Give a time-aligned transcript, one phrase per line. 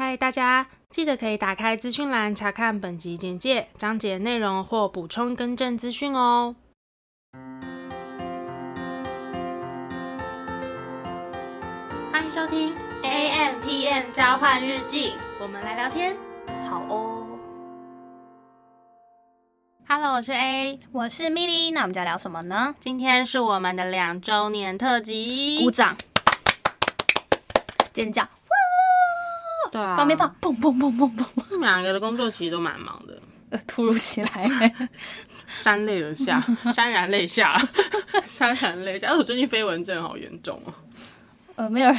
[0.00, 6.54] 嗨，大家记得可以打开资讯栏查看本集简介、章节内容或补充更正资讯哦。
[12.12, 16.16] 欢迎收听 AMpm 交换日记，我们来聊天，
[16.70, 17.26] 好哦。
[19.88, 22.76] Hello，我是 A，我是 Milly，那我们在聊什么呢？
[22.78, 25.96] 今天是我们的两周年特辑，鼓掌，
[27.92, 28.28] 尖叫。
[29.70, 31.24] 对啊，放鞭炮，砰砰砰砰砰！
[31.50, 34.48] 他们两个的工作其实都蛮忙的，呃，突如其来，
[35.56, 36.40] 潸泪而下，
[36.72, 37.56] 潸然泪下，
[38.26, 39.08] 潸然泪下。
[39.08, 40.72] 而且我最近飞蚊症好严重哦。
[41.56, 41.98] 呃，没有人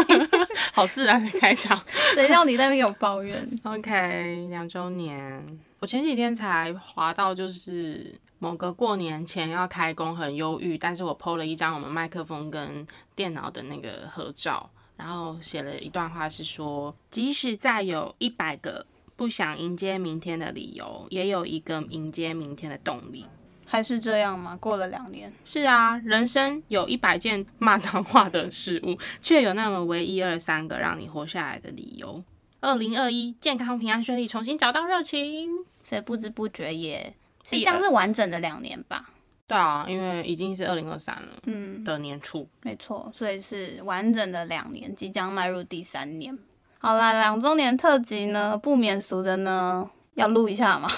[0.74, 1.80] 好自然的开场，
[2.14, 5.46] 谁叫你在那边有抱怨？OK，两周年，
[5.78, 14.68] 我前几天才滑到，就是某个过年前要开工，很忧郁，但是我 PO 了一张我们麦克风跟电脑的那个合照。
[14.96, 23.26] 然后写了一段话，是说，即使再有一百个不想迎接明天的理由，也有一个迎接明天的动力。
[23.68, 24.56] 还是这样吗？
[24.60, 32.22] 过了两年，是啊，人生有一百件骂脏话的事物，却有那么唯一二三个让你活下来的理由。
[32.60, 35.50] 二零二一，健康平安顺利，重新找到热情，
[35.82, 39.10] 所以不知不觉也是这样，是完整的两年吧。
[39.48, 46.36] 对啊，因为已经是二零二三了，嗯，的年初，没错，所以是完整的两年，即将迈入第三年。
[46.78, 50.88] 好啦，两周年特辑呢，不免俗的呢，要录一下嘛，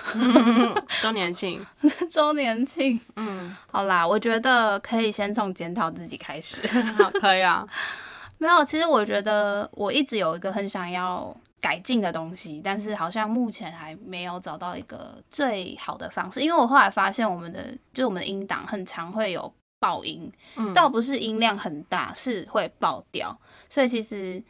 [1.03, 1.65] 周年庆，
[2.09, 7.67] 周年庆，嗯，好啦，我觉得可以先从检讨自己开始， 好，可以啊，
[8.39, 11.37] 没有，其实我觉得我一直有一个很想要。
[11.61, 16.41] 改进的东西，但是好像目前还没有找到一个最好的方式。
[16.41, 23.37] 因为我后来发现，我们的就是我们的音档很常会有爆音，嗯，倒不是音量很大，是会爆掉。
[23.69, 24.42] 所以其实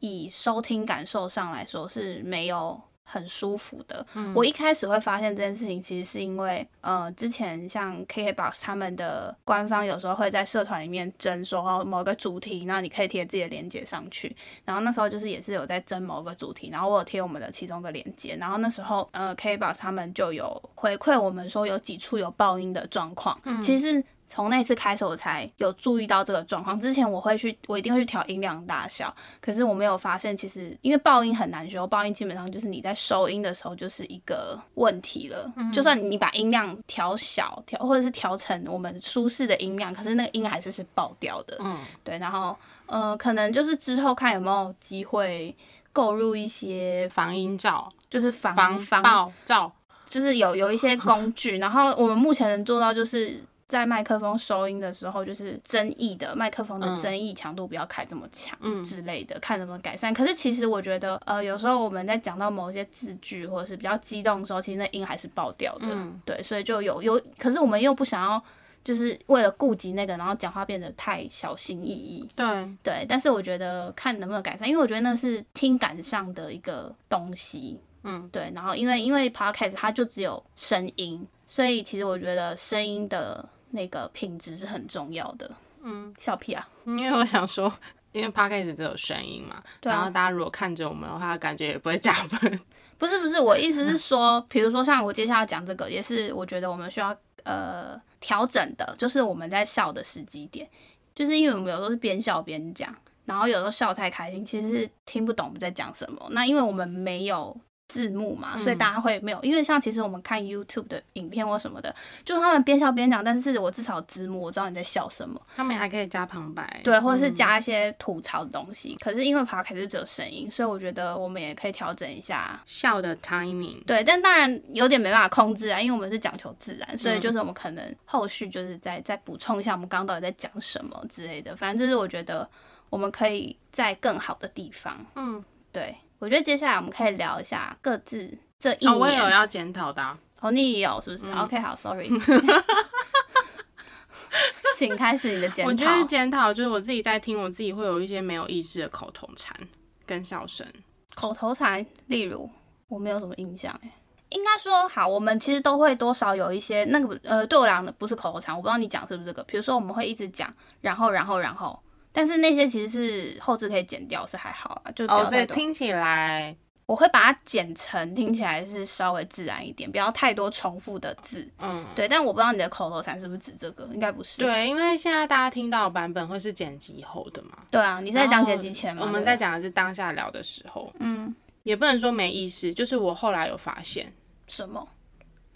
[0.00, 2.80] 以收听感受上来说是没有。
[3.08, 4.04] 很舒服的。
[4.14, 14.34] 嗯，我一开始会发现这件事情，其实是因为，呃，之前像 KKBOX 他们的官方有时候会在社团里面征说某个主题，然后你可以贴自己的链接上去。
[14.64, 18.36] 然后那时候就是也是有在征某个主题，然后我有贴我们的其中一个链接。
[18.40, 23.40] 然后那时候，呃，KKBOX 他们就有回馈我们说有几处有爆音的状况。
[23.44, 24.04] 嗯，其实。
[24.28, 26.78] 从那次开始，我才有注意到这个状况。
[26.78, 35.50] 之前我会去，我一定会去调音量大小，可是我没有发现，其实因为爆音很难修，爆音基本上就是你在收音的时候就是一个问题了。
[35.56, 41.56] 嗯、就算你把音量调小，调或者是调成我们舒适的音量，可是那个音还是是爆掉的。
[41.60, 42.18] 嗯，对。
[42.18, 45.54] 然后，呃，可能就是之后看有没有机会
[45.92, 49.72] 购入一些防音罩，就是防防防爆罩，
[50.04, 51.58] 就是有有一些工具。
[51.58, 53.42] 然后我们目前能做到就是。
[53.68, 60.14] 在麦克风收音的时候，就是增益的麦克风的增益强度不要开这么强之类的，嗯、看能不能改善。
[60.14, 65.86] 可是其实我觉得，呃，有时候我们在讲到某些字句或者是比较激动的时候，其实那音还是爆掉的。
[65.90, 68.40] 嗯、对，所以就有有，可是我们又不想要，
[68.84, 72.28] 就是为了顾及那个，然后讲话变得太小心翼翼。
[72.36, 72.46] 对
[72.84, 77.80] 对，但是我觉得看能不能改善，因为我觉得那是听感上的一个东西。
[78.04, 78.52] 嗯，对。
[78.54, 83.44] 然后因为因为 Podcast 它就只有声音，所以其实我觉得声音的。
[83.70, 85.50] 那个品质是很重要的，
[85.82, 86.66] 嗯，笑屁啊！
[86.84, 87.72] 因为我想说，
[88.12, 92.60] 因为 Podcast 只有声音嘛，对啊，然后大家如果看着我们的话，感觉也不会加分。
[92.98, 100.66] 不是不是，我意思是说，比如说像我接下来讲这个，也是我觉得我们需要呃调整的，就是我们在笑的时机点，
[101.14, 102.94] 就是因为我们有时候是边笑边讲，
[103.26, 106.26] 然后有时候笑太开心，其实是听不懂我们在讲什么。
[106.30, 107.54] 那因为我们没有。
[107.88, 115.40] 字幕嘛，所以大家会没有，因为像其实我们看 YouTube 的影片或什么的，就是他们边笑边讲，但是我至少字幕我知道你在笑什么。
[115.54, 118.94] 他们还可以加旁白，对，或者是加一些吐槽的东西。
[118.94, 123.84] 嗯、可是因为 Podcast 是只有声音，所以我觉得我们也可以调整一下笑的 timing。
[123.84, 131.54] 对，但当然有点没办法控制啊，因为我们是讲求自然，所以就是我们可能后续就是再再补充一下我们刚刚到底在讲什么之类的。
[131.54, 132.48] 反正这是我觉得
[132.90, 135.06] 我们可以在更好的地方。
[135.14, 135.94] 嗯，对。
[136.18, 138.92] 我觉得接下来我们可以聊一下各自这一年。
[138.92, 140.18] 哦，我也有要检讨的、啊。
[140.40, 142.10] 哦，你也有是不是、嗯、？OK，好，Sorry。
[144.76, 145.70] 请开始你的检讨。
[145.70, 149.56] 我觉得检讨就是我自己在听，我自己会有一些没有意识的口头禅
[150.04, 150.66] 跟笑声。
[151.14, 152.48] 口头禅，例如
[152.88, 153.90] 我没有什么印象哎。
[154.30, 159.42] 应该说好，我们其实都会多少有一些那个呃，对我来讲的不是口头禅，我不知道你讲是不是这个。
[159.44, 161.78] 比如说我们会一直讲，然后，然后，然后。
[162.16, 171.46] 但是那些其实是后置可以剪掉，是还好啊，就哦，所以听起来我会把它剪成听起来是稍微自然一点，不要太多重复的字。
[171.58, 172.08] 嗯，对。
[172.08, 174.38] 但我不知道你的口头禅是不是指这个，应该不是。
[174.38, 177.58] 对，因为现在大家听到的版本会是剪辑后的嘛。
[177.70, 179.02] 对啊，你在讲剪辑前吗？
[179.04, 180.90] 我们在讲的是当下聊的时候。
[181.00, 181.34] 嗯，
[181.64, 184.10] 也不能说没意思，就是我后来有发现
[184.46, 184.88] 什么？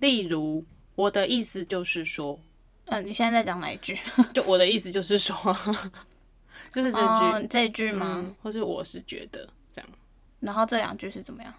[0.01, 0.63] 例如，
[0.95, 2.39] 我的意思就是说，
[2.87, 3.99] 嗯，你现在在讲哪一句？
[4.35, 5.35] 就我的意思就是说，
[6.72, 8.37] 就是这句、哦、这句吗、嗯？
[8.43, 9.90] 或是我是觉得这样。
[10.40, 11.52] 然后这两句是怎么样？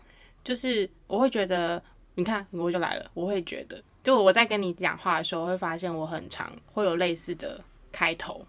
[0.44, 1.82] 就是我会觉得，
[2.16, 8.46] 你看我就来了，我会觉得，就我在跟你讲话的时候，会发现我很常会有类似的开头。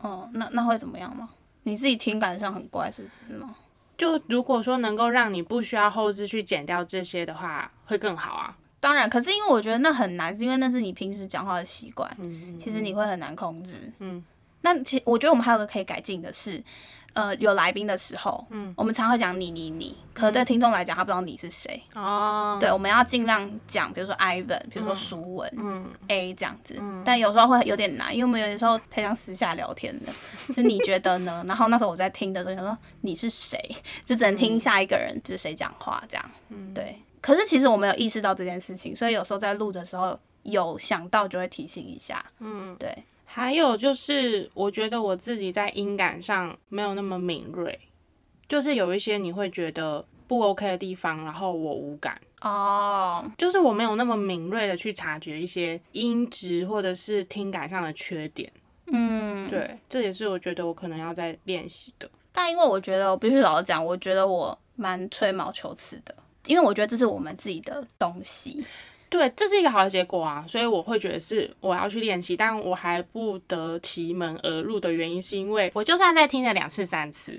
[0.00, 1.28] 哦，那那会怎么样吗？
[1.62, 3.54] 你自己听感上很怪，是不是吗？
[3.96, 8.56] 就如果说能够让你不需要后置去剪掉这些的话，会更好啊。
[8.80, 13.92] 当然，可是因为我觉得那很难，是因为那是你平时讲话的习惯，嗯嗯嗯，其实你会很难控制。
[13.98, 14.24] 嗯，
[14.62, 16.62] 那其实我觉得我们还有个可以改进的是。
[17.12, 22.56] 呃，有来宾的时候，嗯，我们常会讲你你你，可是对听众来讲，他不知道你是谁哦。
[22.60, 26.76] 对，我们要尽量讲，比如说 Ivan，比如说书文，嗯，A 这样子。
[26.78, 30.12] 嗯，但有时候会有点难，因为我们有的时候太像私下聊天的。
[30.54, 31.42] 就你觉得呢？
[31.48, 33.58] 然后那时候我在听的时候想说你是谁，
[34.04, 36.30] 就只能听下一个人就是谁讲话这样。
[36.50, 36.96] 嗯，对。
[37.20, 42.24] 可是其实我没有意识到这件事情，所以有时候在录的时候有想到就会提醒一下。
[42.38, 42.96] 嗯，对。
[43.32, 47.78] 还有就是，我觉得我自己在音感上没有那么敏锐，
[48.48, 53.32] 就是有一些你会觉得不 OK 的地方，然后我无感哦，oh.
[53.38, 58.52] 就是我没有那么敏锐的去察觉一些音质或者是听感上的缺点。
[58.86, 62.10] 嗯，对，这也是我觉得我可能要再练习的。
[62.32, 66.12] 但因为我觉得我必须老实讲，我觉得我蛮吹毛求疵的，
[66.46, 68.66] 因为我觉得这是我们自己的东西。
[69.10, 77.38] 对，这是一个好的结果啊，所以我会觉得是我要去练习，但我还不得其门而入的原因，是因为我就算再听了两次、三次，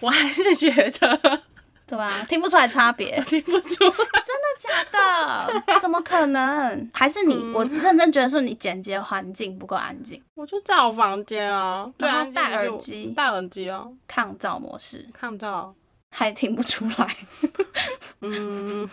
[0.00, 1.40] 我还是觉得，
[1.86, 2.24] 对吧？
[2.28, 5.80] 听不出来差别， 听不出， 真的假的？
[5.80, 6.90] 怎么可能？
[6.92, 7.34] 还是你？
[7.34, 10.20] 嗯、我认真觉得是你剪辑环境不够安静。
[10.34, 15.72] 我就在我房间啊，对啊，戴耳机，戴耳机啊，抗噪模式，抗噪。
[16.10, 17.16] 还听不出来，
[18.22, 18.88] 嗯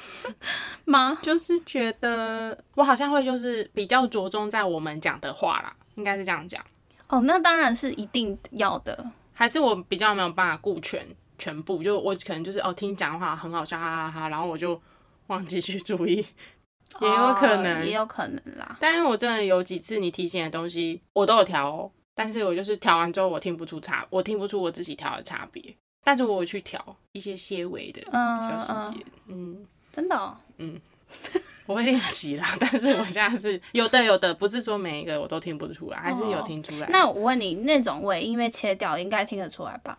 [0.85, 1.17] 吗？
[1.23, 6.63] 就是觉得我好像会就是比较着重在我们讲的话啦，应该是这样讲。
[7.07, 9.11] 哦，那当然是一定要的。
[9.33, 11.05] 还是我比较没有办法顾全
[11.37, 14.79] 全部，就我可能就是哦听讲话很好笑，哈哈哈哈，然后我就
[15.27, 16.25] 忘记去注意，
[16.99, 18.77] 也有可能，哦，也有可能啦。
[18.79, 25.75] 但是我真的有几次你提醒的东西我都有调哦，但是我就是调完之后我听不出差，我听不出我自己调的差别。
[26.03, 30.79] 但是我有去调一些些微的小细节，嗯，嗯，真的，哦，嗯，
[31.65, 32.45] 我会练习啦。
[32.59, 36.87] 但是我现在是有的有的，不是说每一个我都听不出来，还是有听出来。
[36.87, 36.89] 哦。
[36.89, 39.97] 那我问你，那种尾音被切掉，应该听得出来吧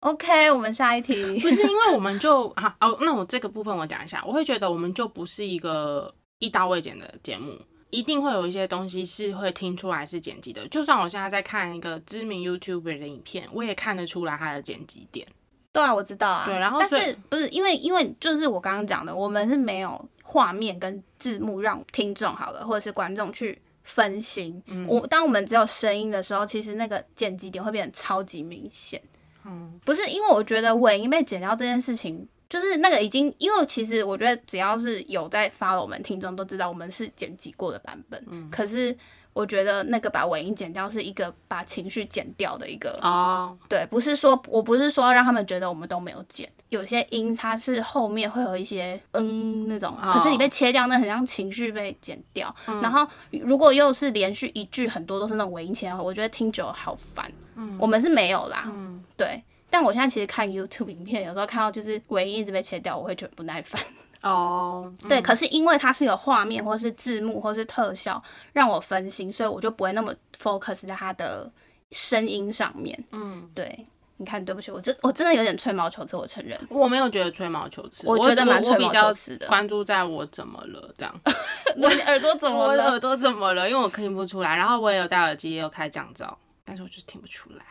[0.00, 1.14] ？OK，我们下一题。
[1.40, 7.58] 不是因为我们就啊哦，那我这个部分我讲一下，我会觉得我们就不是一个一刀未剪的节目。
[7.90, 15.26] 一定会有一些东西是会听出来是剪辑的，就算我现在在看一个知名 YouTuber 的影片，我也看得出来他的剪辑点。
[15.72, 16.44] 对啊，我知道啊。
[16.46, 24.62] 对，然后但是不是因为因为就是我刚刚讲的，我们是没有画面跟字幕让听众好了，或者是观众去分心。
[24.66, 24.86] 嗯。
[24.88, 29.00] 我当我们只有声音的时候，其实那个剪辑点会变得超级明显。
[29.44, 29.78] 嗯。
[29.84, 32.28] 不是因为我觉得尾音被剪掉这件事情。
[32.50, 38.22] 就是那个已经，因为其实我觉得只要是有在 follow 我们听众都知道，我们是剪辑过的版本。
[38.28, 38.50] 嗯。
[38.50, 38.94] 可是
[39.32, 43.56] 我觉得那个把尾音剪掉是一个把情绪剪掉的一个哦。
[43.68, 52.52] 对，不是说我不是说让他们觉得我们都没有剪，有些音它是后面会有一些嗯那种，哦、可是你被切掉，那很像情绪被剪掉。
[52.66, 57.30] 嗯、然后如果又是连续一句很多都是那种尾音切掉，我觉得听久了好烦。
[57.54, 57.78] 嗯。
[57.78, 58.64] 我们是没有啦。
[58.66, 59.04] 嗯。
[59.16, 59.40] 对。
[59.70, 63.80] 但我现在其实看 YouTube 影片，有时候看到就是尾音一直被切掉，我会觉得不耐烦。
[64.22, 68.22] 哦，嗯、对，可是因为它是有画面，或是字幕，或是特效，
[68.52, 71.50] 让我分心，所以我就不会那么 focus 在它的
[71.90, 73.02] 声音上面。
[73.12, 73.82] 嗯，对，
[74.18, 76.60] 你看，对不起，我真我真的有点吹毛求疵，我承认。
[76.68, 79.46] 我没有觉得吹毛求疵，我觉得蛮吹毛求疵的。
[79.46, 81.20] 关注在我怎么了这样，
[81.80, 82.90] 我耳朵怎么了？
[82.90, 83.70] 耳朵怎么了？
[83.70, 86.28] 因为我听不出来，然后我也有戴耳机，也有开降噪，
[86.62, 87.64] 但是我就是听不出来。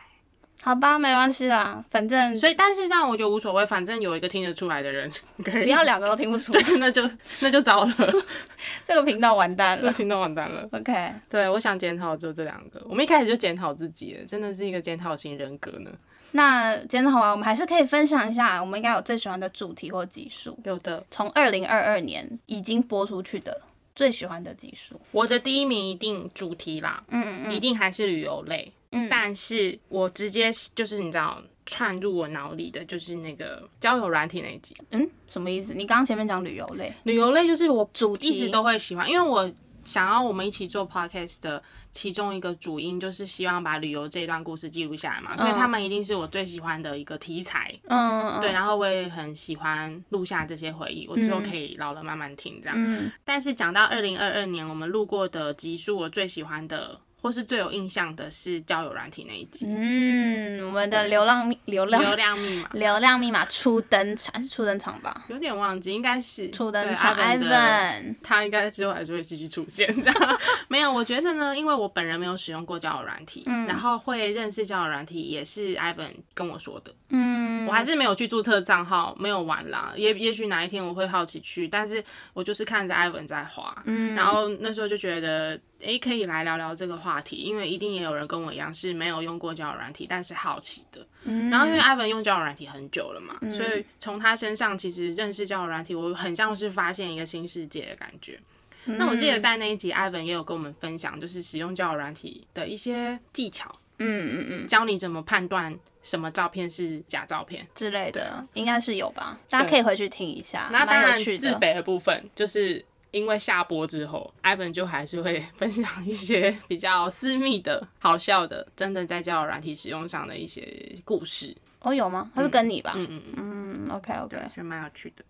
[0.61, 5.09] 好吧，没关系啦，反正所以，但是但我觉得无所谓，反正有一个听得出来的人，
[5.43, 7.93] 可以不要两个都听不出来，那就那就糟了，
[8.83, 10.67] 这个频道完蛋了，这个频道完蛋了。
[10.73, 15.91] OK，对，我想检讨就这两个，我们一开始就检讨自己了，真的是一个检讨型人格呢。
[16.31, 23.61] 那检讨完，我们还是可以分享一下，我们应该有最喜欢的主题或集数，有的，从二零二二年已经播出去的
[23.95, 28.71] 最喜欢的集数，我的第一名一定主题啦，嗯，嗯嗯，一定还是旅游类。
[28.91, 34.75] 嗯，但是我直接就是你知道串入我脑里的就是那个交友软体那一集。
[34.91, 35.73] 嗯，什么意思？
[35.73, 39.51] 你刚刚前面讲旅游类，旅游类就是我主一直都会喜欢，因为我
[39.83, 45.35] 想要我们一起做 podcast 的其中一个主因，就是希望把旅游这一段故事记录下来嘛。
[45.35, 47.71] 嗯、所以他们一定是我最喜欢的一个题材。
[47.87, 48.51] 嗯，对。
[48.51, 52.75] 然后我也很喜欢录下这些回忆，我之后可以老了慢慢听这样。
[52.75, 56.99] 嗯、但是讲到二零二二年我们录过的集数，我最喜欢的。
[57.21, 59.65] 或是最有印象的是交友软体那一集。
[59.67, 65.25] 嗯，我们的流浪流量流量密码 流量密码初登场是初登场吧？
[65.27, 67.15] 有点忘记，应该是初登场。
[67.15, 70.39] Ivan，他应该之后还是会继续出现这样。
[70.69, 76.93] 没有，我觉得呢，因为我本人没有使用过交友软体，嗯、然后会认识交友软体也是 Ivan 跟我说的。
[77.09, 79.91] 嗯，我还是没有去注册账号，没有玩啦。
[79.95, 85.59] 也也许哪一天我会好奇去，但是我就是看着 Ivan 在滑，嗯，然后那时候就觉得。
[85.81, 91.05] 诶，可以来聊聊这个话题，因为一定也有人跟我一样是没有用过交友软体，但是好奇的。
[91.23, 98.39] 嗯、然后因为 Ivan 用交友软体很久了嘛，嗯、所以从他身上其实认识交友软体，我很像是发现一个新世界的感觉。
[98.85, 103.73] 嗯、那我记得在那一集，Ivan 也有跟我们分享，就是使用交友软体的一些技巧。
[103.99, 109.37] 嗯嗯嗯，教你怎么判断什么照片是假照片之类的，应该是有吧？
[109.49, 110.69] 大家可以回去听一下。
[110.71, 112.83] 那当然，自肥的部分就是。
[113.11, 120.63] 因为下播之后，Ivan 就还是会 分享一些比较私密的、好笑的，真的在交友软体使用上的一些
[121.03, 121.55] 故事。
[121.81, 122.29] 哦，有吗？
[122.35, 122.93] 他是跟你吧？
[122.95, 125.23] 嗯嗯嗯嗯，OK OK，觉得蛮有趣的。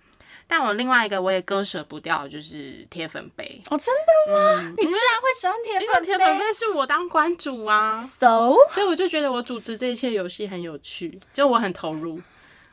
[0.48, 3.62] 但我另外一个我也割舍不掉就是铁粉杯。
[3.70, 4.62] 哦，真的吗？
[4.66, 5.86] 嗯、你居然会喜欢铁粉杯？
[5.86, 12.20] 因为铁粉杯是我当馆主啊，So，所以我就觉得我主持这一切游戏很有趣，就我很投入。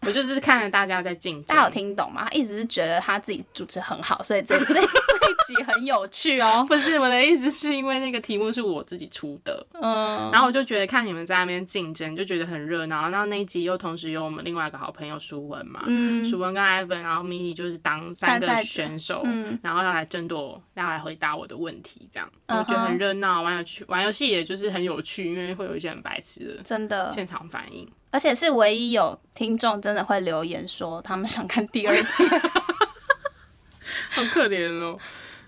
[0.02, 2.26] 我就是看着大家在竞争，大家有听懂吗？
[2.26, 6.64] 他一直是觉得他自己主持很好，所以这这 这一集很有趣哦。
[6.68, 13.08] 不是我的意思，是因为那个题目是我自己出的，嗯，然后我就觉得看你们在那边竞争，就觉得很热闹。
[13.08, 27.88] 然后那一集又同时有我们另外一个好朋友舒文嘛，嗯，舒文跟 Ivan，然后 Mini 就是当三个选手，嗯，然后要来争夺，要来回答我的问题，这样我觉得很热闹，玩有趣，玩游戏也就是很有趣，因为会有一些很白痴的，真的现场反应。
[28.10, 32.26] 而且是唯一有听众真的会留言说他们想看第二季，
[34.10, 34.98] 好可怜哦。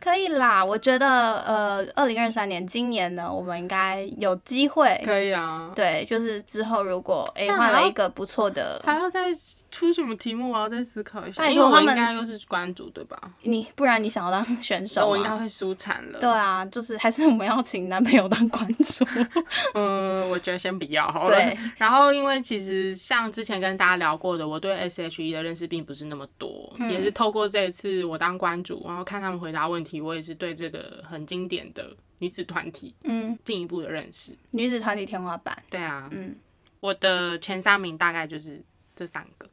[0.01, 5.01] 可以啦，我觉得呃，二零二三年今年呢，我们应该有机会。
[5.05, 5.71] 可以啊。
[5.75, 9.27] 对，就是之后如果诶换了一个不错的，还要再
[9.71, 11.49] 出什么题目，我要再思考一下。
[11.51, 13.19] 因为我应该又是关主对吧？
[13.43, 16.19] 你不然你想要当选手，我应该会输惨了。
[16.21, 19.05] 对啊，就是还是我们要请男朋友当关主。
[19.75, 21.37] 嗯，我觉得先不要好了。
[21.37, 21.59] 对。
[21.77, 29.88] 然后因为其实像之前跟大家聊过的，我对 SHE 的认识并不是那么多，嗯、也是透过这一次我当关主，然后看他们回答问题。
[30.01, 34.37] 我也是对这个很经典的女子团体，嗯，进一步的认识。
[34.51, 36.37] 女子团体天花板，对啊，嗯，
[36.81, 38.63] 我的前三名大概就是
[38.95, 39.49] 这三个。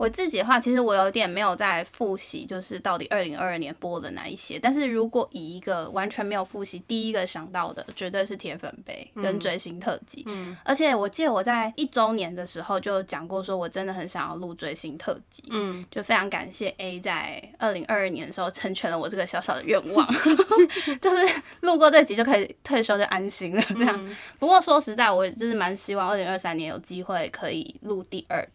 [0.00, 4.58] 我自己的话，其实我有点没有在复习，就是到底二零二二年播的哪一些。
[4.58, 10.24] 但是如果以一个完全没有复习，第一个想到的绝对是铁粉杯跟追星特辑。
[10.26, 15.44] 嗯，而且我记得我在一周年的时候就讲过，说我真的很想要录追星特辑。
[15.50, 20.08] 嗯，就非常感谢 A 在二零二二年的时候成全了我这个小小的愿望，
[21.02, 23.62] 就是录过这集就可以退休就安心了。
[23.68, 23.94] 这样。
[24.00, 28.48] 嗯，不过说实在，我就是蛮希望二零二三年有机会可以录第二。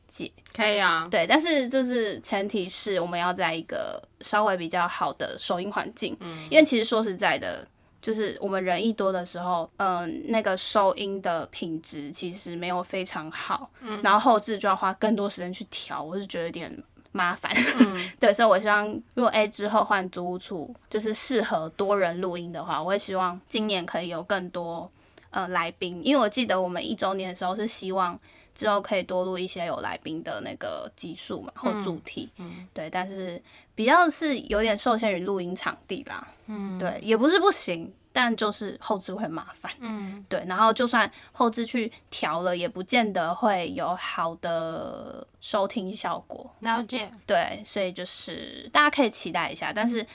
[0.56, 7.68] 可以啊，对，但是这是前提是我们要在一个稍微比较好的收音环境，嗯，因为其实说实在的，
[8.02, 24.90] 就是我们人一多的时候，嗯、呃，那个收音的品质其实没有非常好，嗯，然后后置就要花更多时间去调，我是觉得有点麻烦，嗯， 对，所以我希望如果 A 之后换租屋处，就是适合多人录音的话，我也希望今年可以有更多
[25.32, 28.18] 呃来宾，因为我记得我们一周年的时候是希望。
[28.56, 33.40] 之后可以多录一些有来宾的那个集数嘛，或主题，嗯嗯、对，但是
[33.76, 50.08] 比较是有点受限于录音场地啦，嗯，对，也不是不行，但就是后置会麻烦，嗯，对，然后就算后置去调了，也不见得会有好的收听效果，了解，对，所以就是大家可以期待一下，但是。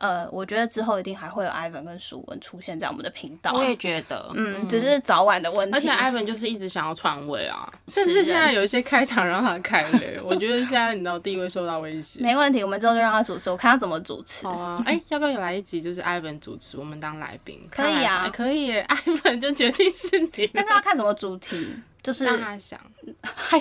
[0.00, 3.52] 呃，我觉得之后一定还会有 Ivan 跟舒文出现在我们的频道。
[3.52, 5.76] 我也觉得，嗯，只是早晚的问题。
[5.76, 10.00] 而且 Ivan 就是一直想要篡位啊，甚至现在有一些开场让他开了。
[10.22, 12.20] 我觉得现在你知道地位受到威胁。
[12.20, 14.46] 没问题，我们之后就让他主持，我看他怎么主持。
[14.46, 17.60] 好啊，哎，要不要来一集就是 Ivan 主持，我们当来宾？
[17.70, 20.48] 可以啊，可以，Ivan 就决定是你。
[20.54, 21.74] 但是要看什么主题。
[22.02, 22.80] 就是让他想，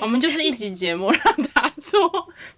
[0.01, 1.21] 我们就是一集节目让
[1.53, 2.09] 他做，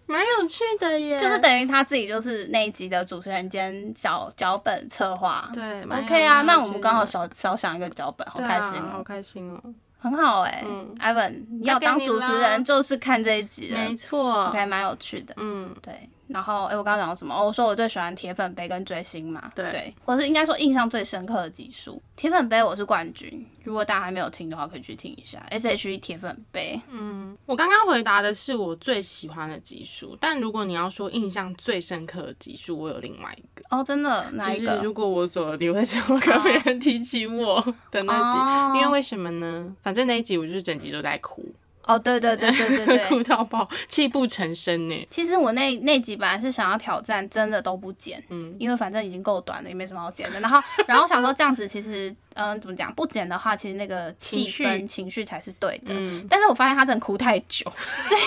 [0.06, 1.20] 蛮有趣的耶。
[1.20, 5.50] 就是等于他自己就是那一集的主持人兼脚脚本策划。
[5.54, 9.64] 对，OK 啊，那我们刚好少少想一个脚本，好开心，好开心哦，
[9.98, 10.64] 很好哎。
[11.00, 15.34] Ivan，你要当主持人就是看这一集，没错，还蛮有趣的。
[15.38, 16.10] 嗯，对。
[16.30, 17.36] 然后，哎，我刚刚讲到什么？
[17.36, 22.02] 我说我最喜欢铁粉杯跟追星嘛，对，对，或者是应该说印象最深刻的集数。
[22.16, 26.80] 铁粉杯我是冠军，如果大家还没有听的话，可以去听一下 S H E 铁粉杯。
[26.92, 33.64] 嗯，我刚刚回答的是我最喜欢的集数，但如果你要说印象最深刻的集数，我有另外一个。
[33.70, 34.30] 哦，真的？
[34.32, 34.68] 哪一个？
[34.68, 37.60] 就是如果我走了，你会怎么跟别人提起我
[37.90, 38.38] 的那集？
[38.38, 39.76] 哦、因为为什么呢？
[39.82, 41.44] 反正那一集我就是整集都在哭。
[41.90, 45.08] 哦，对对对对对对， 哭到爆，泣不成声呢。
[45.10, 50.40] 其实我那那集本来是想要挑战，真的都不剪，嗯，因为反正已经够短了，也没什么好剪的。
[50.40, 52.94] 然后，然后想说这样子，其实，嗯、呃，怎么讲？
[52.94, 55.96] 不剪的话，其实那个气氛情绪才是对的。
[55.96, 57.66] 嗯，但是我发现他真的哭太久，
[58.04, 58.22] 所以。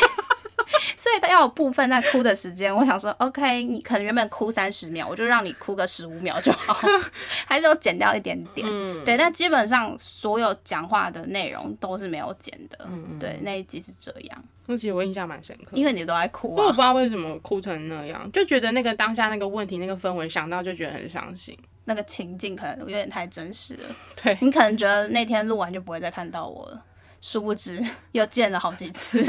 [0.97, 6.75] 所以他要有部分在哭的时间，我想说，OK，你可能原本哭三十秒，我就让你哭个十五秒就好，
[7.47, 8.67] 还是有减掉一点点。
[8.69, 12.87] 嗯，对，但基本上所有讲话的内容都是没有减的。
[12.91, 14.45] 嗯，对，那一集是这样。
[14.67, 16.65] 那其实我印象蛮深刻，因为你都在哭啊。
[16.65, 21.59] 我不知道为什么哭成那样，就觉得那个当下那个问题、那个氛围，想到就觉得很伤心。
[21.85, 23.89] 那个情境可能有点太真实了。
[24.23, 26.85] 对，你可能觉得那天录完就不会再看到我了。
[27.23, 29.25] 殊不知 又见了好几次。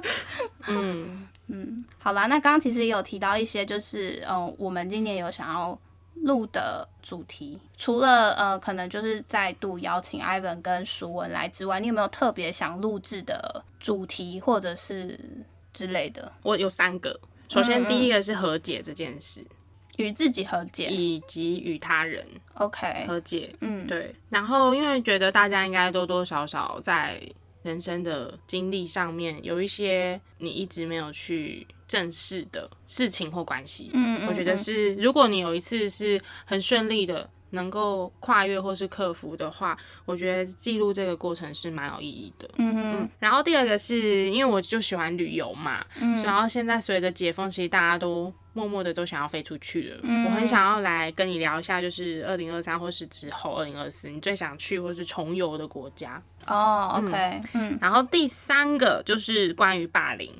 [0.66, 1.28] 嗯。
[1.48, 5.78] 嗯，好啦，那刚刚其实也有提到一些，就是嗯，我们今年有想要
[6.22, 15.18] 录的主题，除了呃，可能就是再度邀请 Ivan 跟舒文来之外，你有没有特别想录制的主题或者是
[15.74, 16.32] 之类的？
[16.42, 17.20] 我有三个，
[17.50, 19.44] 首先第一个是和解这件事，
[20.12, 22.26] 自己和解，以及与他人。
[22.54, 24.14] OK，和解，嗯，对。
[24.30, 27.20] 然后因为觉得大家应该多多少少在
[27.62, 37.28] 人生的经历上面有一些你一直没有去正视的事情或关系，嗯，嗯，嗯，我觉得是，如果你有一次是很顺利的。
[37.54, 42.48] 能够跨越或是克服的话，我觉得记录这个过程是蛮有意义的。
[42.56, 43.10] 嗯哼嗯。
[43.18, 50.00] 然后第二个是因为我就喜欢旅游嘛，嗯，然后现在随着解封，其实大家都默默的都想要飞出去了。
[50.02, 56.22] 嗯，我很想要来跟你聊一下，就是二零二三或是之后二零二四，你最想去或是重游的国家。
[56.46, 57.78] 哦，OK，嗯。
[57.80, 60.32] 然后第三个就是关于霸凌。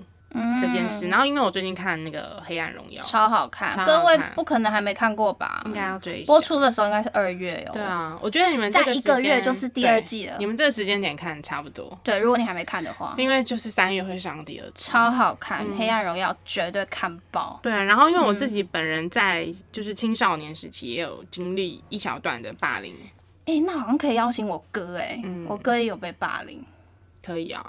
[0.61, 5.62] 这件事，然后因为我最近看那个《黑暗荣耀》，超好看，各位不可能还没看过吧？
[5.67, 6.33] 应该要追一下。
[6.33, 7.73] 播出的时候应该是二月哟。
[7.73, 10.37] 对啊，我觉得你们这个一个月就是第二季了。
[10.38, 11.99] 你们这个时间点看差不多。
[12.03, 14.73] 对，如果你还没看的话，因为就是三月会上第二季。
[14.90, 17.61] 超好看，《黑暗荣耀》绝对看爆。
[17.62, 22.95] 对啊，然后因为我自己本人在就是青少年时期也有经历一小段的霸凌。
[23.45, 26.64] 哎，那好像可以邀请我哥哎，我哥也有被霸凌。
[27.25, 27.64] 可以啊。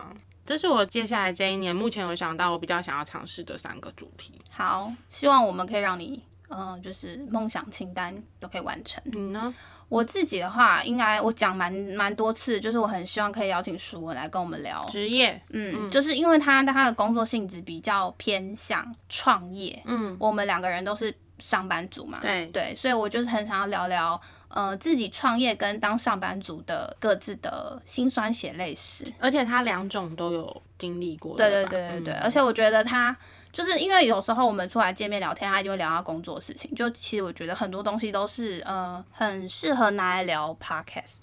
[0.46, 4.42] 这是我接下来这一年目前有想到我比较想要尝试的三个主题。
[4.50, 9.02] 好，希望我们可以让你，嗯、呃，就是梦想清单都可以完成。
[9.06, 9.54] 你呢？
[9.90, 15.40] 我自己的话，应该我讲蛮蛮多次，就是我很希望可以邀请舒文来跟我们聊职业。
[15.50, 19.82] 嗯，嗯就是因为他他的工作性质比较偏向创业。
[19.86, 22.18] 嗯，我们两个人都是上班族嘛。
[22.22, 24.20] 对对，所以我就是很想要聊聊。
[24.56, 31.36] 呃，自己创业跟当上班族的各自的辛酸血泪史，而且他两种都有经历过。
[31.36, 33.16] 对对对对对，嗯、而且我觉得他
[33.52, 36.72] 就是因为有时候我们出来见面聊天，他一定会聊到工作的事情。
[36.76, 41.22] 就其实我觉得很多东西都是呃很适合拿来聊 podcast，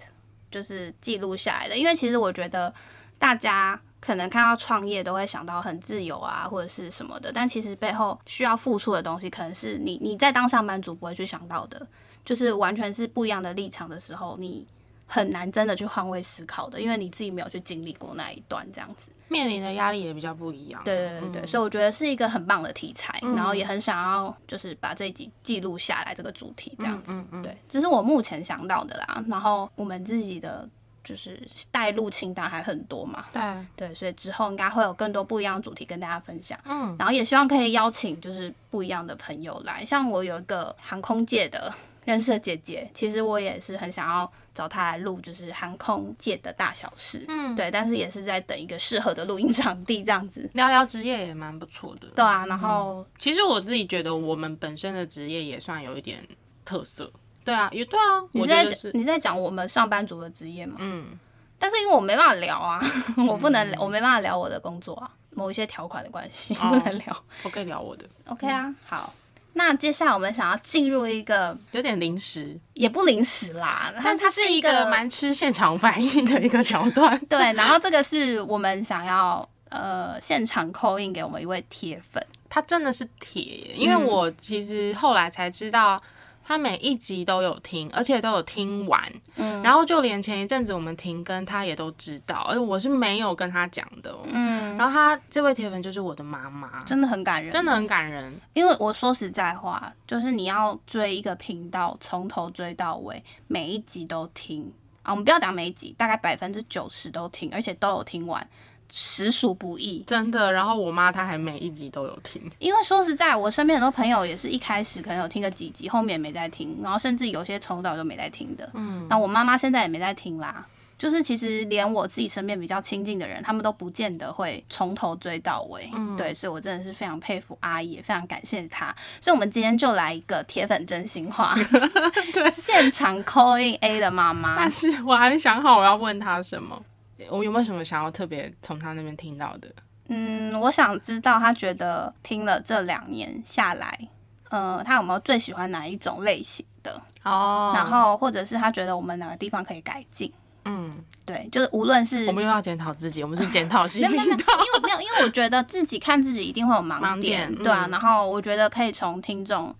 [0.51, 1.77] 就是记录下来的。
[1.77, 2.75] 因为其实我觉得
[3.17, 11.87] 大家可能看到创业都会想到很自由啊或者是什么的，但其实背后需要付出的东西，可能是你你在当上班族不会去想到的。
[12.25, 14.67] 就是完全是不一样的立场的时候，你
[15.07, 20.81] 很难真的去换位思考的，因为你自己没有去经历过那一段，这样子面临的压力也比较不一样。
[20.85, 27.13] 对对对对，嗯、所以我觉得是一个很棒的题材，嗯、然后也很想要就是把这一集记录下来这个主题这样子。
[27.43, 29.25] 对，这是我目前想到的啦。
[29.29, 30.69] 然后我们自己的
[31.03, 31.41] 就是
[31.73, 33.25] 带入清单还很多嘛。
[33.33, 33.43] 对
[33.75, 36.57] 对，所以之后应该会有更多不一样的主题跟大家分享。
[36.65, 41.73] 嗯，然后也希望可以邀请就是不一样的朋友来，像我有一个航空界的。
[42.05, 52.09] 认识的姐姐，其实我也是很想要找她来录，就是航空界的大小事，嗯，对，但是也是在等一个适合的录音场地，这样子聊聊职业也蛮不错的。
[52.15, 56.27] 对啊，然后、嗯、其实我自己觉得我们本身的职业也算有一点
[56.65, 57.13] 特色。
[57.45, 60.77] 对啊，也对啊，你在讲你在讲我们上班族的职业吗？
[60.79, 61.19] 嗯，
[61.59, 62.81] 但是因为我没办法聊啊，
[63.29, 67.25] 我不能，嗯、我没办法聊我的工作啊，某一些条款的关系，哦、 不能聊。
[67.43, 68.05] 我可以聊我的。
[68.27, 69.13] OK 啊，嗯、好。
[69.55, 77.19] 那接下来我们想要进入一个有点临时，也不临时啦，但它是一个蛮吃现场反应的一个桥段。
[77.29, 86.01] 对，然后这个是我们想要呃现场 call in 给我们一位铁粉，他真的是铁，因为我其实后来才知道
[86.45, 89.13] 他每一集都有听，而且都有听完。
[89.37, 94.15] 嗯，然后就连前一阵子我们停更，他也都知道，而我是没有跟他讲的。
[94.33, 98.35] 嗯，然后他这位铁粉就是我的妈妈，真的很感人，真的很感人。
[98.53, 104.73] 因为我说实在话，就是你要追一个频道，从头追到尾，每一集都听
[105.03, 105.13] 啊。
[105.13, 108.45] 我们不要讲每一集，大概百分之九十都听，而且都有听完。
[108.91, 110.53] 实属不易，真的。
[110.53, 118.69] 然后我妈她还每一集都有听，因为说实在，我身边很多朋友也是一开始可能有听个几集，后面也没在听，然后甚至有些从头到尾都没在听的。
[118.75, 120.67] 嗯，那我妈妈现在也没在听啦。
[120.99, 125.89] 就是其实连我自己身边比较亲近的人，他们都不见得会从头追到尾。
[125.95, 128.95] 嗯，对，所以我真的是非常佩服阿姨，也非常感谢她。
[129.19, 131.55] 所以，我们今天就来一个铁粉真心话，
[132.35, 134.57] 对，现场 call in A 的妈妈。
[134.59, 136.79] 但是我还没想好我要问她什么。
[137.29, 139.69] 我有没有什么想要特别从他那边听到的？
[140.09, 144.09] 嗯，我想知道他觉得听了这两年下来，
[144.49, 147.01] 呃，他有没有最喜欢哪一种类型的？
[147.23, 150.33] 哦，然后或者是他觉得我们哪个地方可以改进？
[150.65, 159.75] 嗯，对，就是无论是我们又要检讨自己，我们是检讨型频道，没有没有，因为没有，因为我觉得自己看自己一定会有盲点，盲点对啊，然后我觉得可以从听众。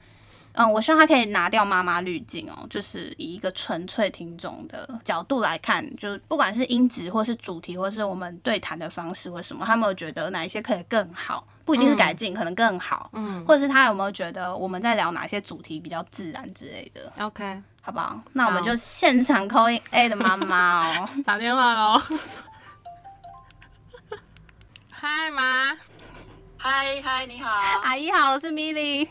[0.55, 11.47] 嗯，我希望他可以拿掉妈妈滤镜哦，就是以一个纯粹听众的角度来看，就是不管是音质或是主题，或是我们对谈的方式或什么，他有没有觉得哪一些可以更好？
[11.65, 13.09] 不一定是改进，嗯、可能更好。
[13.13, 18.21] 嗯，或者是他有没有觉得我们在聊哪些主题比较自然之类的？OK，好不好？
[18.33, 22.03] 那我们就现场 call in A 的妈妈哦， 打电话喽。
[24.91, 25.71] 嗨妈，
[26.57, 27.49] 嗨嗨，你好，
[27.85, 29.07] 阿姨好，我是 Milly。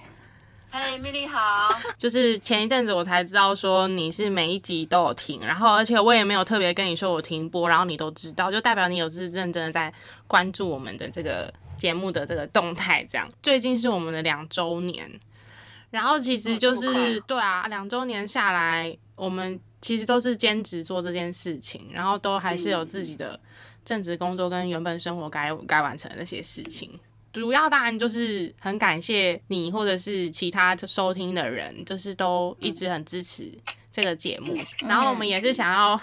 [0.71, 1.69] 嗨，米莉好。
[1.97, 9.91] 就是前一阵子我才知道说你是每一集都有听，然后而且我也没有特别跟你说我停播，然后你都知道，就代表你有是认真的在
[10.27, 13.03] 关注我们的这个节目的这个动态。
[13.09, 15.09] 这样，最近是我们的两周年，
[15.89, 23.39] 然后其实就是对啊，两周年下来，我们其实都是兼职做这件事情，然后都还是有自己的
[23.83, 26.99] 正职工作跟原本生活该该完成的那些事情。
[27.31, 33.51] 主要当然就是很感谢你，或者是其他收听的人，就是都一直很支持
[33.91, 34.57] 这个节目。
[34.79, 35.99] 然后我们也是想要，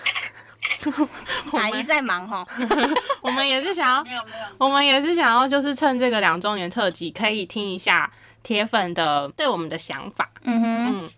[1.52, 2.46] 阿姨在忙哈，
[3.20, 8.12] 我们也是想要，没有没有，我们也是想要，就是趁这个两周年特辑，可以听一下
[8.44, 10.30] 铁粉的对我们的想法。
[10.44, 11.10] 嗯哼，嗯，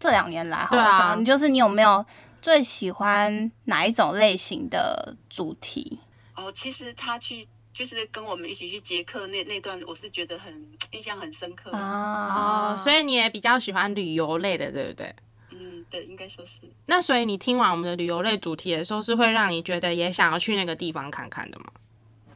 [0.00, 2.04] 这两年来，对啊，你就是你有没有
[2.42, 6.00] 最喜欢哪一种类型的主题？
[6.34, 7.46] 哦，其实他去。
[7.74, 12.72] 就是跟我们一起去捷克那那段，我是觉得很印象很深刻啊。
[12.72, 15.14] 哦，所以你也比较喜欢旅游类的，对不对？
[15.50, 16.52] 嗯，对，应该说是。
[16.86, 21.66] 那所以你听完我们的旅游类主题的时候，是会让你觉得也想要去那个地方看看的吗？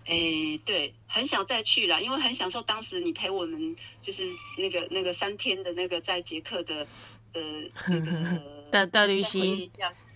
[0.07, 4.24] 哎、欸，对，很想再去啦，因为很享受当时你陪我们，就是
[4.57, 6.87] 那个那个三天的那个在捷克的
[7.35, 7.40] 呃
[7.88, 9.70] 那个 的的旅行。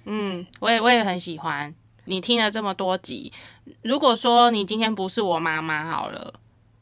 [0.05, 1.73] 嗯，我也我也很喜欢。
[2.05, 3.33] 你听了这么多集，
[3.83, 6.35] 如果说你今天不是我妈妈好了，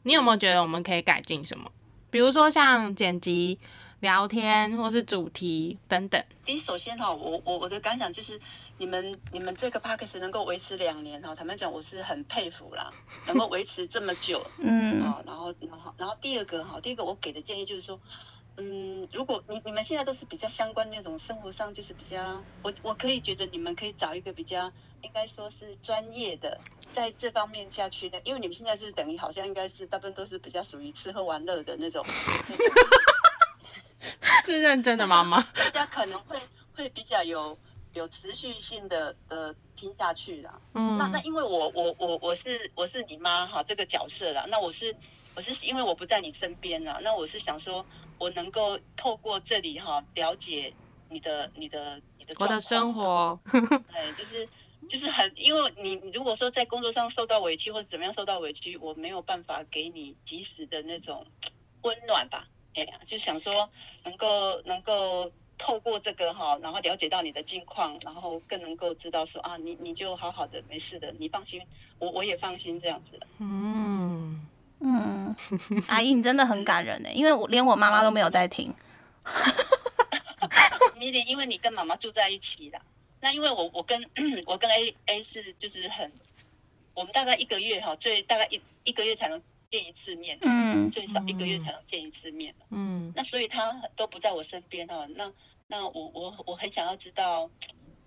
[0.03, 1.71] 你有没有觉得我们可以改进什么？
[2.09, 3.59] 比如说像剪辑、
[3.99, 6.23] 聊天，或是主题等等。
[6.43, 8.39] 第一，首先哈，我我我的感想就是，
[8.77, 12.91] 你们你们这个 podcast 能够维持两年哈，坦白讲我是很佩服啦，
[13.27, 17.99] 能够维持这么久，嗯，啊，然后然后然后第二个哈，第一个我给的建议就是说。
[18.57, 26.59] 嗯，如果你你们现在都是比较相关那种生活上，就是比较，我我可以觉得你们可以找一个比较，应该说是专业的，
[26.91, 32.05] 在这方面下去的，因为你们现在就是等于好像应该是大部分都是比较属于吃喝玩乐的那种，
[34.43, 36.37] 是认真的妈妈，大家可能会
[36.75, 37.57] 会比较有
[37.93, 40.59] 有持续性的呃听下去啦。
[40.73, 44.95] 嗯，那那因为我我我我是我是你妈哈这个角色啦，那我是。
[45.33, 47.85] 我是因为我不在你身边了，那我是想说，
[48.21, 50.71] 我能够透过这里哈了解
[51.09, 53.39] 你的、你的、你的我的生活，
[53.91, 54.47] 对，就是
[54.87, 61.25] 就是很，因为你你如果说在工作上受到委屈或者怎么样受到委屈，我没有办法给你及时的那种
[61.81, 63.67] 温暖吧，哎呀，就想说
[64.03, 71.59] 能够能够透过这个哈，然后了解到你的近况，然后更能够知道说啊，你你就好好的没事的，你放心，
[71.97, 74.45] 我我也放心这样子的，嗯。
[75.69, 78.73] 嗯，阿姨，你真的很感人呢，因为我连我妈妈都没有在听。
[80.97, 82.79] 米莉，因为你跟妈妈住在一起啦，
[83.19, 83.99] 那因为我我跟
[84.45, 86.11] 我跟 A A 是就是很，
[86.93, 89.41] 我们大概一个月哈，最大概一一个月才能
[89.71, 95.31] 见一次面，嗯，最少一个月才能见一次面，嗯，那所以他都不在我身边哈，那
[95.67, 97.49] 那我我我很想要知道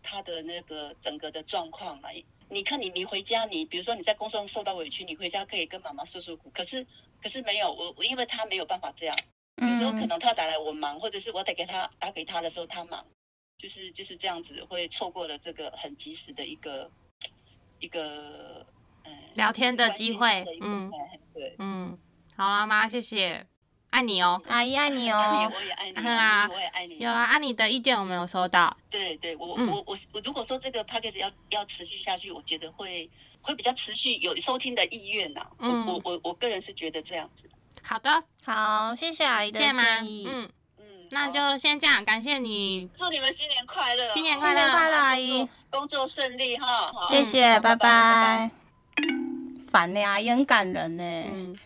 [0.04, 2.10] 他的那个整个的状况嘛。
[2.50, 6.50] 你看你，你回家，你比如说你在工作上受到委屈，你回家可以跟妈妈诉诉苦。
[6.50, 6.86] 可是，
[7.20, 9.16] 可是没有我，我因为他没有办法这样。
[9.56, 13.04] 有时候可能他打来我忙，或者是我得给他打给他的时候他忙，
[13.56, 16.90] 就是就是这样子会错过了这个很及时的一个
[17.80, 18.66] 一个
[19.04, 20.44] 嗯聊天的机会。
[20.60, 20.90] 嗯，
[21.32, 21.98] 对，嗯，
[22.36, 23.46] 好妈妈，谢谢。
[23.94, 26.98] 爱你哦，阿姨爱你哦， 我也爱你，啊，我也爱你。
[26.98, 28.76] 有啊，阿你的意见我没有收到。
[28.90, 33.08] 对对，我我我我如果说这个 podcast 要要持续下去，我觉得会
[33.40, 35.46] 会比较持续有收听的意愿呐。
[35.60, 37.48] 嗯，我我我个人是觉得这样子。
[37.82, 39.72] 好的，好，谢谢阿姨的建
[40.04, 40.26] 议。
[40.28, 46.92] 嗯嗯，那就先这样，感谢你，祝你们新年快乐，新年快乐，新年快乐，阿姨，工作顺利哈。
[47.08, 48.50] 谢谢，拜拜。
[49.70, 51.04] 烦呢，阿姨很感人呢。
[51.32, 51.56] 嗯。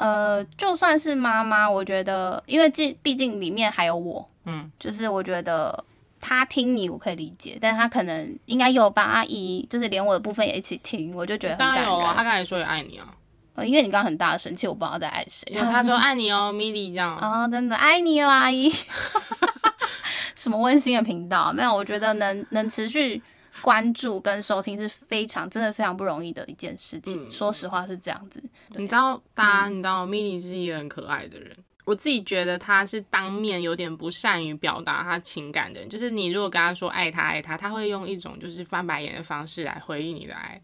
[0.00, 5.84] 呃，就算是妈妈，我觉得，因为这毕竟里面还有我，嗯，就是我觉得
[6.18, 11.84] 他听你，我可以理解，但他可能应该有吧阿姨，就是连我的部分也一起听，我就觉得很感人。
[11.84, 13.06] 当然有啊，他刚才说也爱你啊，
[13.56, 15.52] 呃，因为你刚刚很大的生气，我不知道在爱谁。
[15.54, 17.14] 他说爱你哦，米莉这样。
[17.18, 18.72] 哦，真的爱你哦，阿姨。
[20.34, 21.52] 什么温馨的频道？
[21.52, 23.22] 没有，我觉得能能持续。
[23.62, 28.42] 关注跟收听是非常真的非常不容易的一件事情，嗯、说实话是这样子。
[28.76, 31.56] 你知道，大家你知道，米莉是一个很可爱的人。
[31.84, 40.60] 我自己觉得他是当面有点不善于表达他情感的人，就是你如果跟他说爱他爱他，他会用一种就是翻白眼的方式来回应你的爱。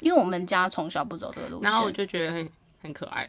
[0.00, 2.48] 因为我们家从小不走这个路线，然后我就觉得很
[2.82, 3.28] 很可爱。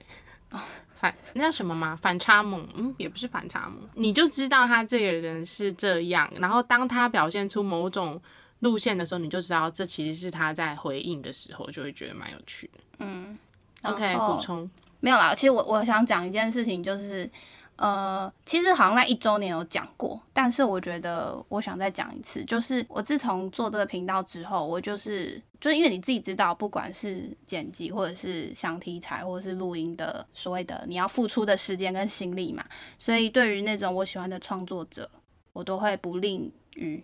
[1.00, 1.96] 反那叫什么吗？
[1.96, 2.68] 反差萌？
[2.76, 6.32] 嗯，也不是反差萌，你就知道他这个人是这样。
[6.40, 8.22] 然后当他表现出某种。
[8.60, 12.80] 路线的时候，你就知道这其实是他在回应的时候，就会觉得蛮有趣的。
[13.00, 13.38] 嗯
[13.84, 14.70] ，OK，补充
[15.00, 15.34] 没有啦。
[15.34, 17.30] 其实我我想讲一件事情，就是
[17.78, 32.66] 呃，其实好像在一周年有讲过，但是我觉得我想再讲一次，就是我自从做这个频道之后，我就是就是因为你自己知道，不管是剪辑或者是想题材或者是录音的所谓的你要付出的时间跟心力嘛，
[32.98, 35.10] 所以对于那种我喜欢的创作者，
[35.54, 37.02] 我都会不吝于。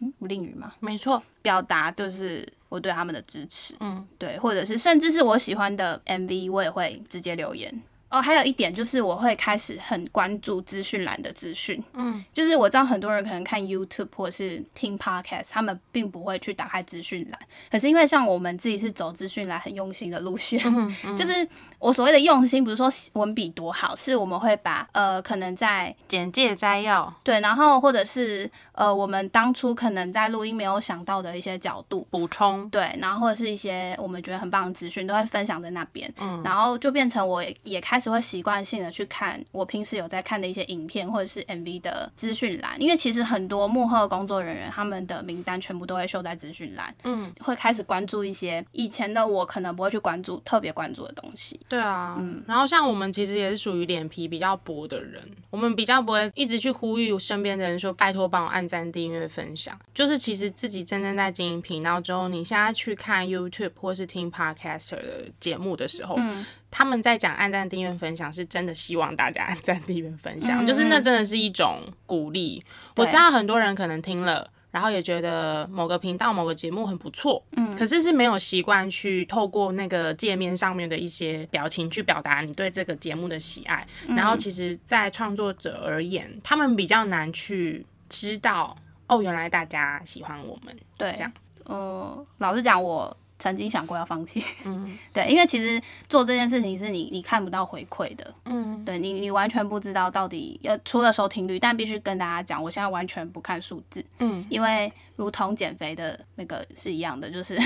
[0.00, 0.72] 嗯，不定语吗？
[0.80, 3.74] 没错，表达就是我对他们的支持。
[3.80, 7.82] 嗯，对，或者是甚至是我喜欢的 MV，我也会直接留言。
[8.10, 17.38] 哦，还有一点就是我会开始很关注资讯栏的资讯，嗯，就是我知道很多人可能看 YouTube 或者是听 Podcast，他们并不会去打开资讯栏，
[17.70, 21.46] 可是因为像我们自己是走资讯栏很用心的路线，嗯嗯、 就是
[21.78, 37.98] 我所谓的用心，不是说文笔多好，是我们会把呃可能在简介摘要，对，然后或者是呃我们当初可能在录音没有想到的一些角度补充，对，然后或者是一些我们觉得很棒的资讯都会分享在那边，嗯，然后就变成我也开。
[37.98, 51.58] 开始会习惯性的去看我平时有在看的一些影片或者是 MV 的资讯栏，因为其实很多幕后的工作人员他们的名单全部都会秀在资讯栏，嗯，会开始关注一些以前的我可能不会去关注特别关注的东西。
[51.68, 59.78] 对啊，嗯，然后像我们其实也是属于脸皮比较薄的人，我们比较不会一直去呼吁身边的人说拜托帮我按赞、订阅、分享。
[59.94, 66.44] 就是其实自己真正在经营频道之后，你现在去看 YouTube 或是听 Podcaster 的节目的时候，嗯。
[66.70, 72.62] 他们在讲按赞、订阅、分享，是真的希望大家按赞、订阅、分享，嗯、就是那真的是一种鼓励。
[72.94, 83.86] 我知道很多人可能听了，然后也觉得某个频道、某个节目很不错，嗯，可是是没有习惯去透过那个界面上面的一些表情去表达你对这个节目的喜爱。
[84.06, 88.76] 嗯、然后其实，在创作者而言，他们比较难去知道，
[89.06, 90.76] 哦，原来大家喜欢我们。
[90.96, 91.32] 对，这样。
[91.64, 93.16] 呃，老实讲，我。
[93.38, 107.56] 曾经想过要放弃，嗯， 对，因为其实做这件事情是你你看不到回馈的，嗯，对你你完全不知道到底要除了收听率，但必须跟大家讲，我现在完全不看数字，嗯，因为如同减肥的那个是一样的，就是，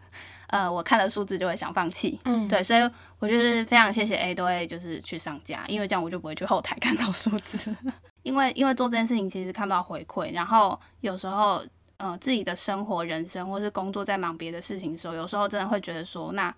[0.48, 7.74] 呃，我看了数字就会想放弃，嗯，对，所以我就是非常谢谢 A 都会就是去上架，因为这样我就不会去后台 看到数字，
[8.22, 11.64] 因为因为做这件事情其实看不到回馈，然后有时候。
[12.02, 16.52] 呃，自己的生活、人生，或是工作，在忙别的事情的时候，有时候真的会觉得说，那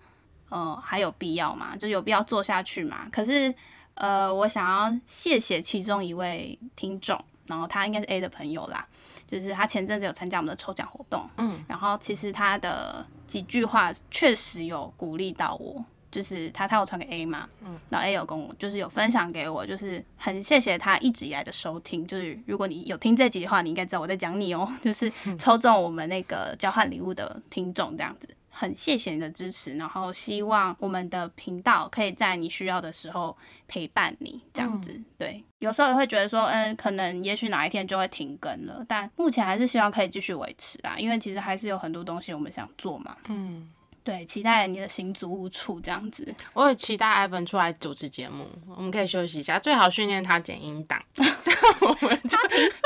[0.49, 1.75] 呃，还有必要吗？
[1.75, 3.07] 就有必要做下去吗？
[3.11, 3.53] 可是，
[3.93, 8.87] 呃，我想要谢谢其中一位听众，然后他应该是 A 的朋友啦，
[9.27, 15.85] 就是他前阵子有参加我们的抽奖活动，嗯，然后其实他的几句话确实有鼓励到我。
[16.15, 22.07] 就是他，他有传给 A 嘛，嗯，然后 A 有跟我，就是有分享给我，就是很谢谢他一直以来的收听。
[22.07, 24.65] 就是如果你有听这集的话，你应该知道我在讲你哦。
[24.81, 33.35] 就是抽中我们那个交换礼物的听众这样子，很谢谢你的支持，然后希望我们的频道可以在你需要的时候
[33.67, 34.97] 陪伴你这样子。
[35.17, 43.17] 对，有时候也会觉得说，嗯，可能也许哪一天就会停更了，但目前还是希望可以继续维持啊，因为其实还是有很多东西我们想做嘛。
[43.27, 43.69] 嗯。
[44.05, 46.33] 对，期待你的新租屋处这样子。
[46.53, 52.37] 我也期待 Ivan 出来主持节目，我们可以休息一下，最好训练他剪音档， 这样我们就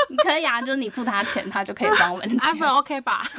[0.08, 2.38] 你可以啊，就是你付他钱，他就可以帮我们剪。
[2.38, 3.30] Ivan OK 吧？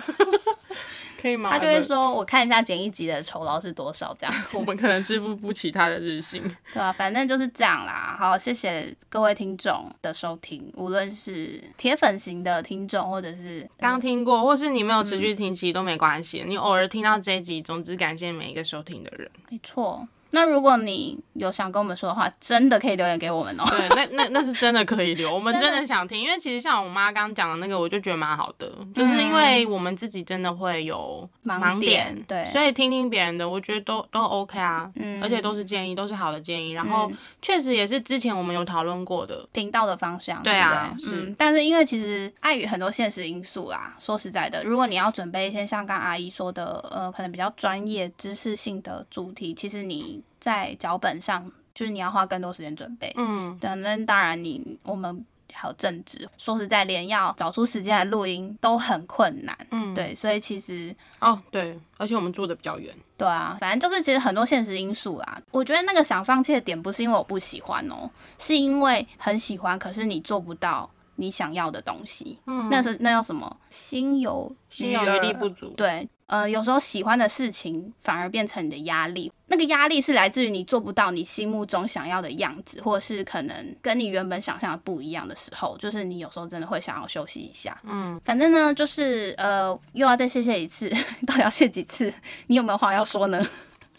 [1.19, 1.51] 可以吗？
[1.51, 4.57] 他就会说：“我看一下剪一集的酬劳是多少，这样子。
[4.57, 6.41] ”我们可能支付不起他的日薪。
[6.73, 8.15] 对啊，反正就是这样啦。
[8.17, 16.43] 好，谢谢各位听众的收听，无论是铁粉型的听众，或者是刚听过，或是你没有持续听，其实都没关系。
[16.47, 19.31] 你偶尔听到这一集，总之感谢每一个收听的人。
[19.49, 20.05] 没错。
[20.31, 23.63] 那如果你有想跟我们说的话，真的可以留言给我们哦。
[23.69, 39.47] 对，那那那是真的可以留， 我们真的想听，因为其实像我妈刚刚讲的那个，我就觉得蛮好的，就是因为我们自己真的会有盲点，对，所以听听别人的，我觉得都都 OK 啊，嗯，而且都是建议，都是好的建议，然后确实也是之前我们有讨论过的。
[39.51, 50.20] 频道的方向，对啊，嗯，但是因为其实碍于很多现实因素啦，说实在的，如果你要准备一些像刚阿姨说的，呃，可能比较专业知识性的主题，其实你。
[50.41, 53.13] 在脚本上，就是你要花更多时间准备。
[53.15, 55.23] 嗯，对，那当然你我们
[55.53, 59.55] 还有政治，说实在，连要找出时间来录音都很困难。
[59.69, 62.91] 嗯，对，所以其实哦，对，而且我们住的比较远。
[63.15, 65.41] 对啊，反正就是其实很多现实因素啦。
[65.51, 72.39] 我觉得那个想放弃的点不是因为我不喜欢哦、喔，是因为很喜欢，可是你做不到你想要的东西。
[72.47, 73.55] 嗯，那是那叫什么？
[73.69, 75.69] 心有心有余力不足。
[75.77, 76.09] 对。
[76.31, 87.77] 呃，有时候喜欢的事情反而变成你的压力，那个压力是来自于你做不到你心目中想要的样子，或者是可能跟你原本想象的不一样的时候，就是你有时候真的会想要休息一下。
[87.83, 90.89] 嗯，反正呢，就是呃，又要再谢谢一次，
[91.27, 92.13] 到底要谢几次？
[92.47, 93.45] 你有没有话要说呢？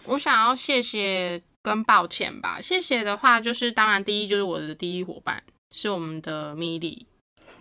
[0.06, 2.58] 我想要谢谢跟抱歉吧。
[2.62, 7.06] 谢谢的话，就是当然第一就是我的第一伙伴是我们的米莉。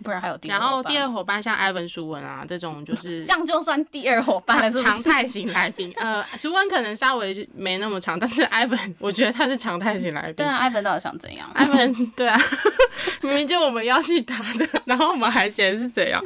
[0.02, 4.84] 不然还有第二，然后第二伙伴像艾文、舒文啊这种， 就是这样就算第二伙伴了是是？
[4.84, 5.92] 常态型来宾。
[5.96, 10.34] 呃，舒文可能稍微没那么长，但是艾文我觉得他是常态型来宾。
[10.34, 11.50] 对啊，艾文到底想怎样？
[11.54, 12.38] 艾文对啊，
[13.22, 16.24] 明明就我们要去打的，然后我们还嫌是怎样？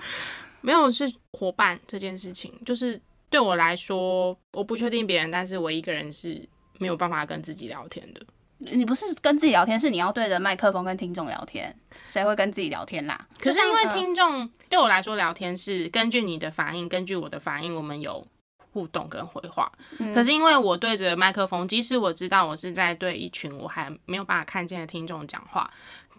[0.61, 3.01] 没有，是伙伴这件事情，就是
[3.31, 6.49] 对我来说，我不确定别人，但是我一个人是
[6.79, 8.21] 没有办法跟自己聊天的。
[8.59, 11.73] 你不是跟自己聊天，是你要对着麦克风跟听众聊天。
[12.07, 13.21] 谁会跟自己聊天啦？
[13.39, 18.27] 可是因为听众对我来说，聊天是根据你的反应，根据我的反应，我们有
[18.73, 19.71] 互动跟回话。
[19.99, 25.71] 嗯、可是因为我对着麦克风，即使我知道我是在对一群我还没有办法看见的听众讲话，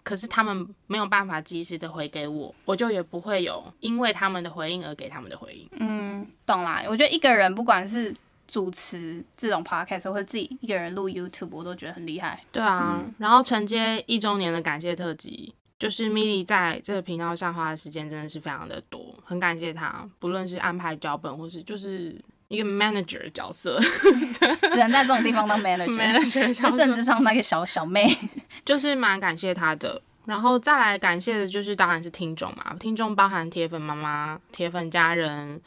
[0.02, 5.68] 可是他们没有办法及时的回给我，我就也不会有因为他们的回应而给他们的回应。
[5.78, 6.82] 嗯，懂啦。
[6.88, 8.14] 我觉得一个人不管是
[8.46, 12.42] 主持这种 podcast 或者自己一个人录 YouTube，我都觉得很厉害。
[12.50, 15.54] 对啊，嗯、然后承接一周年的感谢特辑。
[15.78, 23.80] 就是米莉在这个频道上花的时间真的是非常的多，很感谢她，不论是安排脚本或是就是一个 manager 的角色，
[24.72, 26.74] 只能在这种地方当 manager。
[26.74, 28.08] 政治上那个小小妹，
[28.64, 30.02] 就是蛮感谢她的。
[30.24, 35.58] 然后再来感谢的就是当然是听众嘛，听众包含铁粉妈妈、铁粉家人，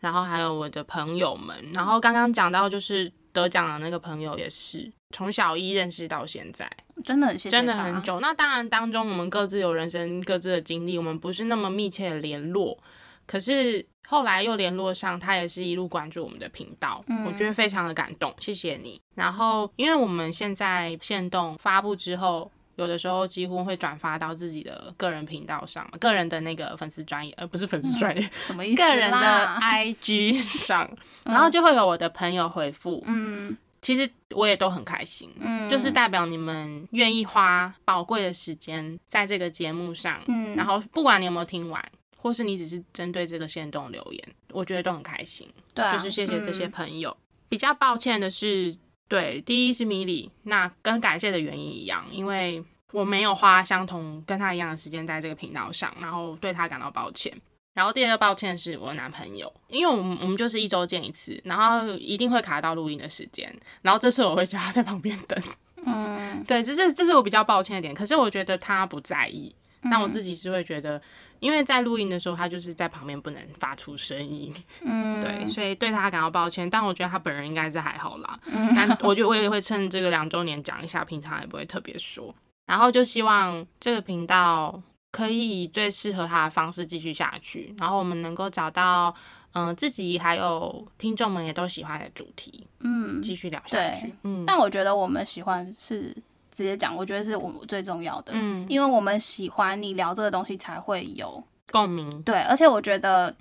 [0.00, 1.56] 然后还有我的朋友们。
[1.72, 4.90] 然后刚刚讲到就是得奖的那个朋友也是。
[5.12, 6.70] 从小一认识到现在，
[7.02, 8.20] 真的很真的很久。
[8.20, 12.78] 那当然，当中我们各自有人生各自的经历，我们不是那么密切的联络。
[13.26, 19.00] 可是后来又联络上，他也是一路关注我们的频道，嗯、我觉得非常的感动，谢谢你。
[19.16, 22.48] 然后，因为我们现在限动发布之后，
[22.80, 28.76] 有的时候几乎会转发到自己的个人频道上，个人的那个粉丝专业，而不是粉丝专页，什么意思？
[28.76, 29.16] 个人的
[29.60, 30.90] IG 上，
[31.24, 33.56] 然后就会有我的朋友回复，嗯。
[33.82, 41.82] 其实我也都很开心，嗯，就是代表你们愿意花宝贵的时间在这个节目上，嗯，然后不管你有没有听完，
[42.18, 47.10] 或是你只是针对这个线动留言，我觉得都很开心，对啊，就是谢谢这些朋友。
[47.10, 48.76] 嗯，比较抱歉的是，
[49.10, 57.36] 对，第一是米莉，那跟感谢的原因一样，因为我没有花相同跟他一样的时间在这个频道上，然后对他感到抱歉。
[57.74, 65.42] 然后第二个抱歉是我男朋友，因为我们我们就是一周见一次，然后一定会卡到录音的时间，然后这次我会叫他在旁边等。
[65.84, 71.02] 嗯，对，这是这是我比较抱歉的点，可是我觉得他不在意，但我自己是会觉得，
[71.40, 78.38] 因为在录音的时候他就是在旁边不能发出声音，嗯， 对，所以对他感到抱歉，但我觉得他本人应该是还好啦。
[78.46, 82.34] 嗯，但我觉得我也会趁这个两周年讲一下，平常也不会特别说，
[82.66, 84.80] 然后就希望这个频道。
[85.12, 89.12] 可以以最适合他的方式继续下去，然后我们能够找到
[89.54, 94.14] 嗯、呃、自己还有听众们也都喜欢的主题，嗯，继续聊下去。
[94.22, 96.16] 嗯，但我觉得我们喜欢是
[96.54, 102.22] 直接讲，我觉得是我们最重要的，嗯，因为我们喜欢你聊这个东西才会有共鸣。
[102.22, 103.34] 对，而且我觉得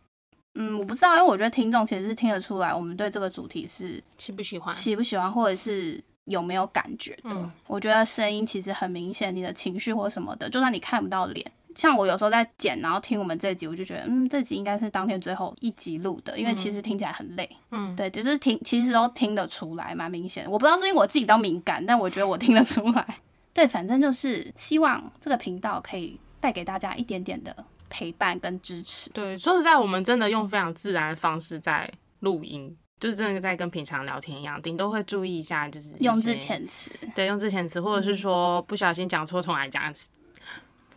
[0.55, 7.29] 嗯，我不知道，因为我觉得听众其实是听得出来，我们对这个主题是喜不喜欢，喜不喜欢，或者是有没有感觉的。
[7.31, 11.51] 嗯，我觉得声音其实很明显，你的情绪或什么的，就算你看不到脸。
[11.75, 17.49] 像我有时候在剪，然后听我们这集，我就觉得，嗯，这集应该是当天最后一集录的，因为其实听起来很累。
[17.71, 20.49] 嗯，对，就是听，其实都听得出来，蛮明显。
[20.49, 23.19] 我不知道是因为我自己比较敏感，但我觉得我听得出来。
[23.53, 27.55] 对，反正就是希望这个频道可以带给大家一点点的
[27.89, 29.09] 陪伴跟支持。
[29.11, 31.89] 对，说实在，我们真的用非常自然的方式在
[32.21, 36.89] 录音，就是真的在跟平常聊天一样，顶多会注意一下，就是用字遣词。
[37.15, 39.93] 对，用字遣词，或者是说不小心讲错，重来讲。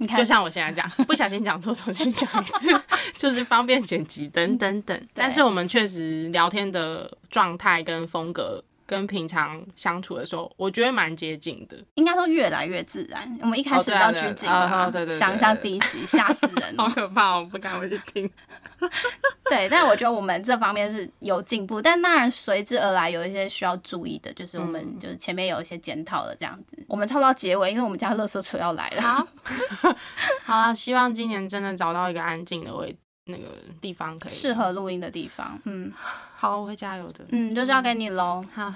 [0.03, 2.83] 你看，就像我现在讲，不小心讲错，重新讲一次，
[3.17, 5.09] 就是方便剪辑等等等。
[5.15, 13.38] 但是我们确实聊天的状态跟风格，跟平常相处的时候，我觉得蛮接近的，应该说越来越自然。
[13.40, 18.30] 我们一开始比较拘谨啊，对对，想一下第一集吓死人， 好可怕，我不敢回去听。
[19.49, 26.76] 对，但我觉得我们这方面是有进步，但当然随之而来有一些需要注意的，就是我们就是前面有一些检讨的这样子。
[26.76, 29.01] 嗯、我们差不多结尾，因为我们家垃圾车要来了。
[29.01, 29.26] 好，
[30.45, 32.99] 好了，希望今年真的找到一个安静的位置。
[33.27, 35.93] 那个地方可以适合录音的地方，嗯，
[36.35, 38.73] 好，我会加油的，嗯，就交给你喽，好，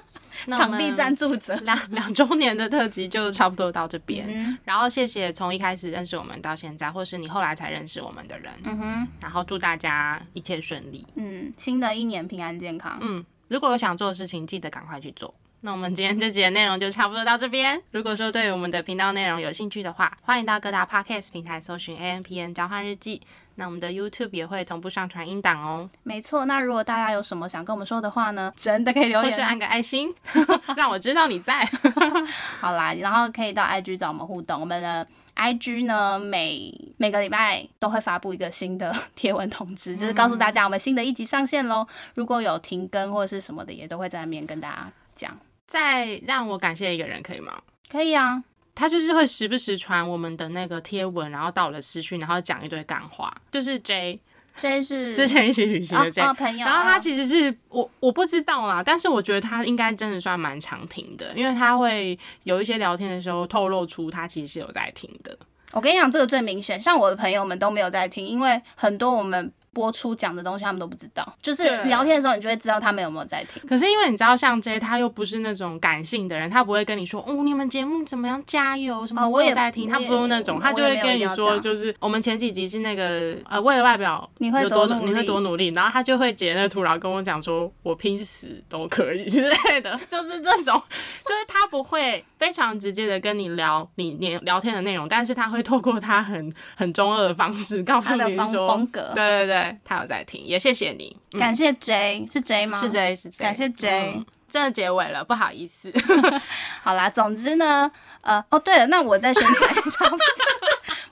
[0.56, 15.34] 场地赞助者，两两周年的特辑就差不多到这边，嗯、然后谢谢从一开始认识我们到现在，或是你后来才认识我们的人，嗯哼，然后祝大家一切顺利，嗯，新的一年平安健康，嗯，如果有想做的事情，记得赶快去做。
[15.64, 17.80] 那我们今天这集的内容就差不多到这边。
[17.92, 23.22] 如果说对我们的频道内容有兴趣的话，欢迎到各大 Podcast 平台搜寻 AMPN 交换日记。
[23.54, 25.88] 那我们的 YouTube 也会同步上传音档哦。
[26.02, 30.12] 没错，那如果大家有什么想跟我们说的话呢，真的可以留言，或是按个爱心，
[30.76, 31.64] 让我知道你在。
[32.60, 34.60] 好啦，然后可以到 IG 找我们互动。
[34.60, 35.06] 我们的
[35.36, 41.86] IG 呢，每每个礼拜都会发布一个新的 贴文通知，就是告诉大家我们新的一集上线喽。
[42.14, 45.38] 如果有停更或者是什么的，也都会在那边跟大家讲。
[45.66, 47.60] 再让我感谢一个人，可以吗？
[47.90, 48.42] 可以啊，
[48.74, 53.34] 他就是会时不时传我们的那个贴文，然后到了私讯，然后讲一堆干话。
[53.50, 56.66] 就是 J，J 是之前一起旅行的 J，哦哦、朋友。
[56.66, 65.38] 然后他其实是我我不知道啦，但是我觉得他应该真的算蛮常听的，因为他会有一些聊天的时候透露出他其实是有在听的。
[65.72, 69.52] 我跟你讲，这个最明显，像我的朋友们都没有在听，因为很多我们。
[69.72, 73.62] 播出讲的东西他们都不知道，就是聊天的时候你就会知道他们有没有在听。
[73.68, 79.26] 可是因为你知道，像 J 他又不是那种感性的人，他不会跟你说哦，你们节目怎么样，加油什么。
[79.26, 90.82] 我也在听，他不用那种，他就会跟你说，就是我们前几集是那个呃，为了外表你会多你会多努力，然后他就会截那图，然后跟我讲说我拼死都可以之类的， 就是这种，
[91.24, 99.61] 就是他不会非常直接的跟你聊你聊聊天的内容，但是他会透过他很很中二的方式告诉你说风格，对对对。
[99.84, 102.78] 他有在听，也谢谢你，嗯、感谢 J 是 J 吗？
[102.78, 105.90] 是 J 是 J，感谢 J，、嗯、真的结尾了，不好意思。
[106.84, 107.90] 好啦，总之呢，
[108.20, 110.42] 呃，哦对了，那我再宣传一下，不是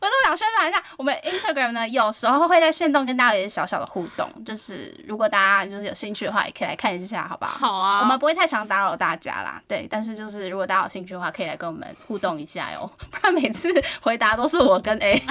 [0.01, 7.59] 我都想宣传一下，我们 Instagram 呢，有时候会在线动跟大家有一些小小的互动，就是如果大家就是有兴趣的话，也可以来看一下，好不好？
[7.59, 13.73] 好啊，我们不会太常打扰大家啦，对，但是就是如果大家有兴趣的话，可以来跟我们互动一下哟， 不然每次
[14.03, 15.23] 回答都是我跟 A。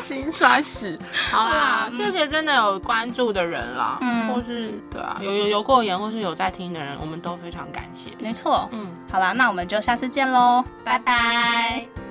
[0.00, 0.98] 心酸死，
[1.30, 8.10] 好啦，谢谢真的有关注的人啦，嗯，或是对啊，有有留过言或是有在听的人，我们都非常感谢。
[8.18, 12.03] 没错，嗯，好啦，那我们就下次见喽，拜拜。